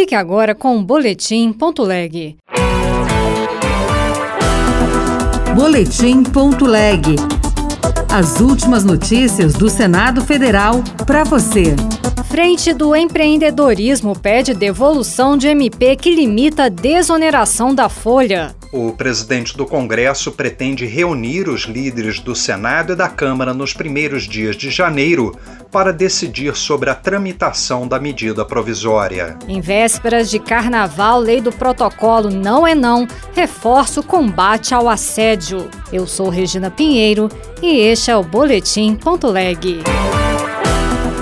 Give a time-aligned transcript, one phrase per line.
[0.00, 2.38] Fique agora com o Boletim.leg.
[5.54, 7.16] Boletim.leg.
[8.10, 11.76] As últimas notícias do Senado Federal para você.
[12.30, 18.56] Frente do Empreendedorismo pede devolução de MP que limita a desoneração da folha.
[18.72, 24.28] O presidente do Congresso pretende reunir os líderes do Senado e da Câmara nos primeiros
[24.28, 25.36] dias de janeiro
[25.72, 29.36] para decidir sobre a tramitação da medida provisória.
[29.48, 35.68] Em vésperas de carnaval, lei do protocolo não é não, reforça o combate ao assédio.
[35.92, 37.28] Eu sou Regina Pinheiro
[37.60, 39.82] e este é o Boletim.leg.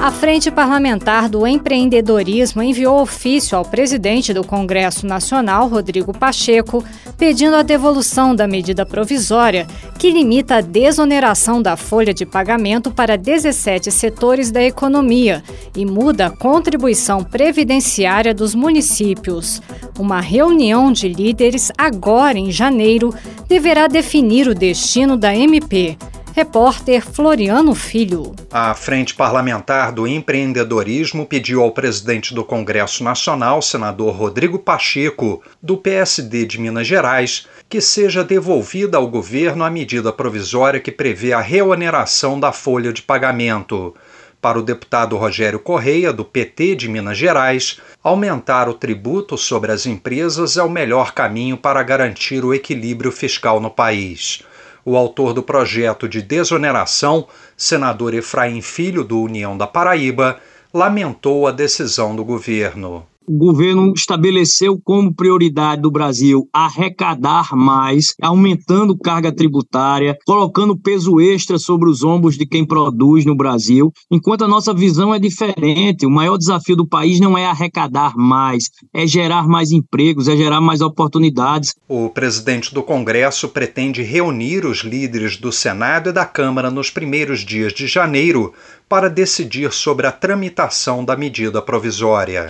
[0.00, 6.84] A Frente Parlamentar do Empreendedorismo enviou ofício ao presidente do Congresso Nacional, Rodrigo Pacheco,
[7.18, 9.66] pedindo a devolução da medida provisória
[9.98, 15.42] que limita a desoneração da folha de pagamento para 17 setores da economia
[15.76, 19.60] e muda a contribuição previdenciária dos municípios.
[19.98, 23.12] Uma reunião de líderes, agora em janeiro,
[23.48, 25.98] deverá definir o destino da MP.
[26.38, 28.32] Repórter Floriano Filho.
[28.52, 35.76] A Frente Parlamentar do Empreendedorismo pediu ao presidente do Congresso Nacional, senador Rodrigo Pacheco, do
[35.76, 41.40] PSD de Minas Gerais, que seja devolvida ao governo a medida provisória que prevê a
[41.40, 43.96] reoneração da folha de pagamento.
[44.40, 49.86] Para o deputado Rogério Correia, do PT de Minas Gerais, aumentar o tributo sobre as
[49.86, 54.44] empresas é o melhor caminho para garantir o equilíbrio fiscal no país.
[54.88, 60.40] O autor do projeto de desoneração, senador Efraim Filho, do União da Paraíba,
[60.72, 68.96] lamentou a decisão do governo o governo estabeleceu como prioridade do Brasil arrecadar mais, aumentando
[68.96, 74.48] carga tributária, colocando peso extra sobre os ombros de quem produz no Brasil, enquanto a
[74.48, 76.06] nossa visão é diferente.
[76.06, 80.60] O maior desafio do país não é arrecadar mais, é gerar mais empregos, é gerar
[80.60, 81.74] mais oportunidades.
[81.86, 87.40] O presidente do Congresso pretende reunir os líderes do Senado e da Câmara nos primeiros
[87.40, 88.54] dias de janeiro
[88.88, 92.46] para decidir sobre a tramitação da medida provisória.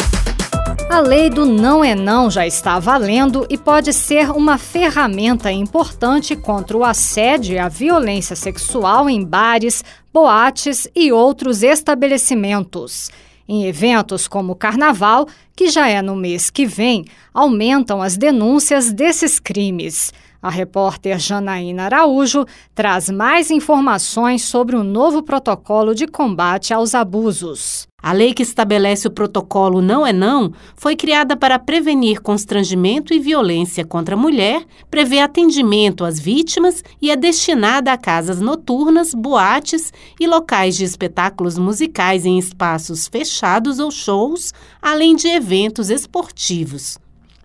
[0.90, 6.34] A lei do não é não já está valendo e pode ser uma ferramenta importante
[6.34, 13.10] contra o assédio e a violência sexual em bares, boates e outros estabelecimentos.
[13.46, 18.90] Em eventos como o Carnaval, que já é no mês que vem, aumentam as denúncias
[18.90, 20.12] desses crimes.
[20.40, 27.88] A repórter Janaína Araújo traz mais informações sobre o novo protocolo de combate aos abusos.
[28.00, 33.18] A lei que estabelece o protocolo Não é Não foi criada para prevenir constrangimento e
[33.18, 39.92] violência contra a mulher, prevê atendimento às vítimas e é destinada a casas noturnas, boates
[40.20, 46.96] e locais de espetáculos musicais em espaços fechados ou shows, além de eventos esportivos.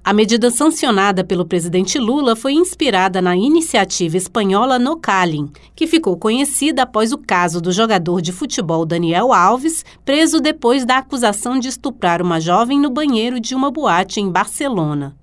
[0.06, 6.18] A medida sancionada pelo presidente Lula foi inspirada na iniciativa espanhola No Calling, que ficou
[6.18, 11.70] conhecida após o caso do jogador de futebol Daniel Alves, preso depois da acusação de
[11.70, 15.16] estuprar uma jovem no banheiro de uma boate em Barcelona.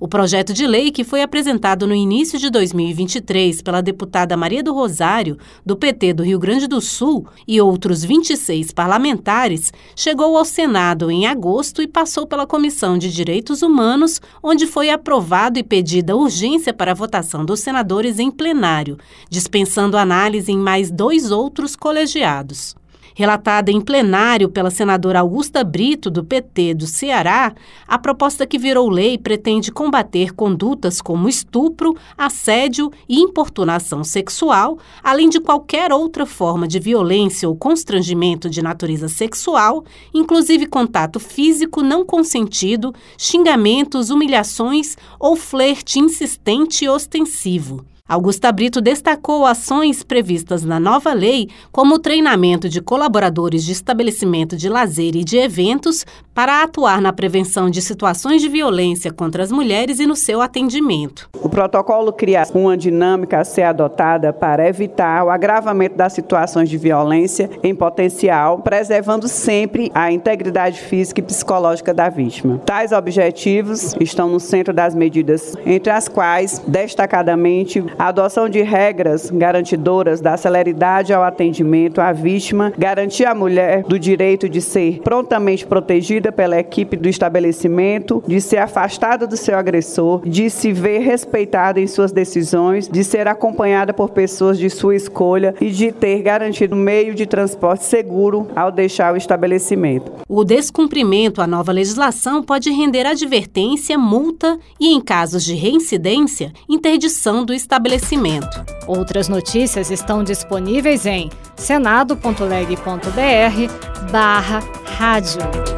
[0.00, 4.72] O projeto de lei, que foi apresentado no início de 2023 pela deputada Maria do
[4.72, 5.36] Rosário,
[5.66, 11.26] do PT do Rio Grande do Sul, e outros 26 parlamentares, chegou ao Senado em
[11.26, 16.92] agosto e passou pela Comissão de Direitos Humanos, onde foi aprovado e pedida urgência para
[16.92, 18.98] a votação dos senadores em plenário,
[19.28, 22.77] dispensando análise em mais dois outros colegiados.
[23.18, 27.52] Relatada em plenário pela senadora Augusta Brito, do PT do Ceará,
[27.84, 35.28] a proposta que virou lei pretende combater condutas como estupro, assédio e importunação sexual, além
[35.28, 42.04] de qualquer outra forma de violência ou constrangimento de natureza sexual, inclusive contato físico não
[42.04, 47.84] consentido, xingamentos, humilhações ou flerte insistente e ostensivo.
[48.08, 54.56] Augusta Brito destacou ações previstas na nova lei, como o treinamento de colaboradores de estabelecimento
[54.56, 56.06] de lazer e de eventos
[56.38, 61.28] para atuar na prevenção de situações de violência contra as mulheres e no seu atendimento.
[61.42, 66.78] O protocolo cria uma dinâmica a ser adotada para evitar o agravamento das situações de
[66.78, 72.60] violência em potencial, preservando sempre a integridade física e psicológica da vítima.
[72.64, 79.28] Tais objetivos estão no centro das medidas, entre as quais, destacadamente, a adoção de regras
[79.28, 85.66] garantidoras da celeridade ao atendimento à vítima, garantir à mulher do direito de ser prontamente
[85.66, 91.00] protegida acolhida pela equipe do estabelecimento, de ser afastada do seu agressor, de se ver
[91.00, 96.22] respeitada em suas decisões, de ser acompanhada por pessoas de sua escolha e de ter
[96.22, 100.12] garantido meio de transporte seguro ao deixar o estabelecimento.
[100.28, 107.44] O descumprimento à nova legislação pode render advertência, multa e, em casos de reincidência, interdição
[107.44, 108.64] do estabelecimento.
[108.86, 114.60] Outras notícias estão disponíveis em senado.leg.br barra
[114.98, 115.77] rádio.